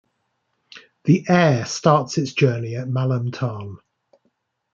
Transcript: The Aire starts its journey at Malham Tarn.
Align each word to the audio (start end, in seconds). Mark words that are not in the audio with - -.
The 1.03 1.25
Aire 1.29 1.65
starts 1.67 2.17
its 2.17 2.33
journey 2.33 2.75
at 2.75 2.87
Malham 2.87 3.31
Tarn. 3.31 3.77